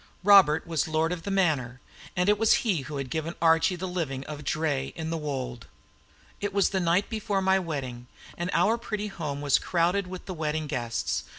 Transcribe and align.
Robert 0.23 0.65
was 0.65 0.87
lord 0.87 1.11
of 1.11 1.21
the 1.21 1.29
manor; 1.29 1.79
and 2.15 2.27
it 2.27 2.39
was 2.39 2.65
he 2.65 2.77
who 2.81 2.97
had 2.97 3.11
given 3.11 3.35
Archie 3.39 3.75
the 3.75 3.87
living 3.87 4.23
of 4.25 4.43
Draye 4.43 4.93
in 4.95 5.11
the 5.11 5.17
Wold. 5.17 5.67
It 6.39 6.55
was 6.55 6.71
the 6.71 6.79
night 6.79 7.07
before 7.07 7.39
my 7.39 7.59
wedding 7.59 8.07
day, 8.35 8.35
and 8.39 8.49
our 8.51 8.79
pretty 8.79 9.09
home 9.09 9.41
was 9.41 9.59
crowded 9.59 10.07
with 10.07 10.25
the 10.25 10.33
wedding 10.33 10.65
guests. 10.65 11.23